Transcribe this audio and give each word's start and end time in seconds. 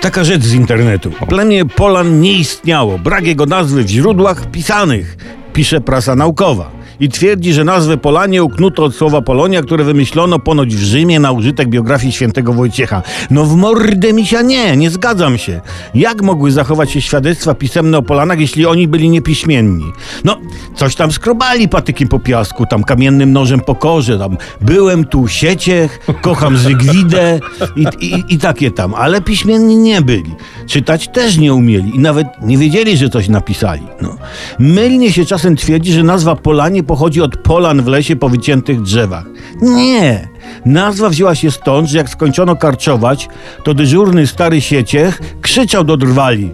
Taka 0.00 0.24
rzecz 0.24 0.42
z 0.42 0.54
internetu. 0.54 1.10
Plemię 1.28 1.64
Polan 1.64 2.20
nie 2.20 2.32
istniało. 2.32 2.98
Brak 2.98 3.26
jego 3.26 3.46
nazwy 3.46 3.84
w 3.84 3.88
źródłach 3.88 4.50
pisanych, 4.50 5.16
pisze 5.52 5.80
prasa 5.80 6.14
naukowa. 6.14 6.77
I 7.00 7.08
twierdzi, 7.08 7.52
że 7.52 7.64
nazwę 7.64 7.96
Polanie 7.96 8.44
uknuto 8.44 8.84
od 8.84 8.94
słowa 8.94 9.22
Polonia, 9.22 9.62
które 9.62 9.84
wymyślono 9.84 10.38
ponoć 10.38 10.76
w 10.76 10.82
Rzymie 10.82 11.20
na 11.20 11.32
użytek 11.32 11.68
biografii 11.68 12.12
świętego 12.12 12.52
Wojciecha. 12.52 13.02
No 13.30 13.44
w 13.44 13.56
mordę 13.56 14.12
misia 14.12 14.42
nie, 14.42 14.76
nie 14.76 14.90
zgadzam 14.90 15.38
się. 15.38 15.60
Jak 15.94 16.22
mogły 16.22 16.52
zachować 16.52 16.90
się 16.90 17.00
świadectwa 17.00 17.54
pisemne 17.54 17.98
o 17.98 18.02
Polanach, 18.02 18.40
jeśli 18.40 18.66
oni 18.66 18.88
byli 18.88 19.10
niepiśmienni? 19.10 19.92
No, 20.24 20.38
coś 20.74 20.94
tam 20.94 21.12
skrobali 21.12 21.68
patykiem 21.68 22.08
po 22.08 22.18
piasku, 22.18 22.66
tam 22.66 22.84
kamiennym 22.84 23.32
nożem 23.32 23.60
po 23.60 23.74
korze, 23.74 24.18
tam 24.18 24.36
byłem 24.60 25.04
tu 25.04 25.28
sieciech, 25.28 26.00
kocham 26.22 26.56
Zygwidę 26.56 27.40
i, 27.76 28.06
i, 28.06 28.24
i 28.28 28.38
takie 28.38 28.70
tam, 28.70 28.94
ale 28.94 29.20
piśmienni 29.20 29.76
nie 29.76 30.02
byli. 30.02 30.34
Czytać 30.68 31.08
też 31.08 31.38
nie 31.38 31.54
umieli 31.54 31.96
i 31.96 31.98
nawet 31.98 32.26
nie 32.42 32.58
wiedzieli, 32.58 32.96
że 32.96 33.08
coś 33.08 33.28
napisali. 33.28 33.82
No. 34.00 34.16
Mylnie 34.58 35.12
się 35.12 35.24
czasem 35.24 35.56
twierdzi, 35.56 35.92
że 35.92 36.02
nazwa 36.02 36.36
Polanie 36.36 36.82
pochodzi 36.82 37.22
od 37.22 37.36
polan 37.36 37.82
w 37.82 37.86
lesie 37.86 38.16
po 38.16 38.28
wyciętych 38.28 38.82
drzewach. 38.82 39.24
Nie. 39.62 40.28
Nazwa 40.66 41.08
wzięła 41.08 41.34
się 41.34 41.50
stąd, 41.50 41.88
że 41.88 41.98
jak 41.98 42.08
skończono 42.08 42.56
karczować, 42.56 43.28
to 43.64 43.74
dyżurny 43.74 44.26
stary 44.26 44.60
sieciech 44.60 45.20
krzyczał 45.42 45.84
do 45.84 45.96
drwali. 45.96 46.50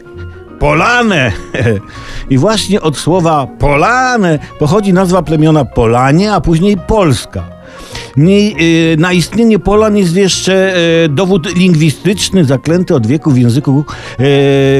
Polane! 0.59 1.33
I 2.31 2.39
właśnie 2.39 2.81
od 2.81 2.97
słowa 2.98 3.47
polane 3.59 4.39
pochodzi 4.59 4.92
nazwa 4.92 5.23
plemiona 5.23 5.65
Polanie, 5.65 6.33
a 6.33 6.41
później 6.41 6.77
Polska. 6.77 7.45
Nie, 8.17 8.39
y, 8.93 8.97
na 8.99 9.13
istnienie 9.13 9.59
Polan 9.59 9.97
jest 9.97 10.17
jeszcze 10.17 10.75
y, 11.05 11.09
dowód 11.09 11.57
lingwistyczny 11.57 12.45
zaklęty 12.45 12.95
od 12.95 13.07
wieku 13.07 13.31
w 13.31 13.39
języku, 13.39 13.79
y, 13.81 13.85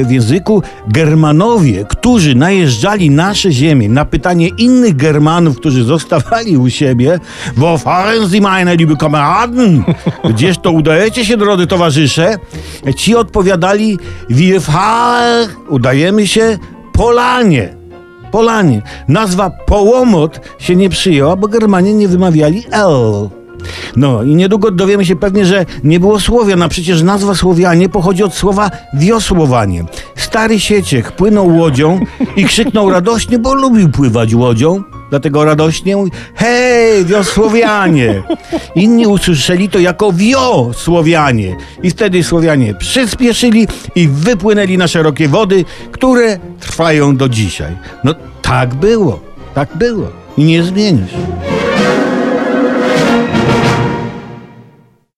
w 0.05 0.11
języku 0.11 0.63
Germanowie, 0.89 1.85
którzy 1.89 2.35
najeżdżali 2.35 3.11
nasze 3.11 3.53
ziemię 3.53 3.89
na 3.89 4.05
pytanie 4.05 4.49
innych 4.49 4.97
Germanów, 4.97 5.57
którzy 5.57 5.85
zostawali 5.95 6.57
u 6.57 6.71
siebie, 6.71 7.21
wo 7.57 7.79
fahren 7.79 8.29
Sie 8.29 8.41
meine 8.41 8.77
liebe 8.77 8.97
Kameraden? 8.97 9.85
Gdzież 10.31 10.59
to 10.59 10.73
udajecie 10.73 11.25
się, 11.25 11.37
drodzy 11.37 11.67
towarzysze? 11.67 12.37
Ci 12.97 13.17
odpowiadali, 13.17 13.99
wir 14.31 14.61
udajemy 15.69 16.27
się, 16.27 16.59
Polanie. 16.93 17.84
Polanie. 18.35 18.83
Nazwa 19.09 19.51
Połomot 19.51 20.41
się 20.59 20.77
nie 20.77 20.89
przyjęła, 20.89 21.37
bo 21.37 21.49
Germanie 21.49 21.95
nie 21.95 22.09
wymawiali 22.09 22.63
L. 22.71 23.29
No 23.97 24.23
i 24.23 24.35
niedługo 24.35 24.71
dowiemy 24.71 25.05
się 25.05 25.17
pewnie, 25.17 25.47
że 25.47 25.67
nie 25.85 26.01
było 26.01 26.21
Słowian, 26.21 26.63
a 26.63 26.69
przecież 26.69 27.03
nazwa 27.03 27.35
Słowianie 27.35 27.89
pochodzi 27.89 28.23
od 28.23 28.35
słowa 28.35 28.71
wiosłowanie. 28.95 29.85
Stary 30.17 30.61
sieciech 30.61 31.13
płynął 31.13 31.57
łodzią 31.57 32.01
i 32.37 32.45
krzyknął 32.45 32.91
radośnie, 32.91 33.39
bo 33.39 33.55
lubił 33.55 33.89
pływać 33.89 34.35
łodzią. 34.35 34.83
Dlatego 35.15 35.45
radośnie 35.45 35.97
mówi, 35.97 36.11
hej, 36.35 37.05
wiosłowianie! 37.05 38.23
Inni 38.75 39.07
usłyszeli 39.07 39.69
to 39.69 39.79
jako 39.79 40.13
wiosłowianie. 40.13 41.57
I 41.83 41.91
wtedy 41.91 42.25
Słowianie 42.25 42.75
przyspieszyli 42.75 43.69
i 43.95 44.09
wypłynęli 44.09 44.79
na 44.79 44.89
szerokie 44.89 45.29
wody, 45.29 45.65
które 45.93 46.39
trwają 46.61 47.17
do 47.17 47.29
dzisiaj. 47.29 47.77
No 48.05 48.15
tak 48.43 48.75
było, 48.75 49.21
tak 49.55 49.77
było. 49.77 50.09
I 50.39 50.45
nie 50.45 50.63
zmienisz. 50.63 51.13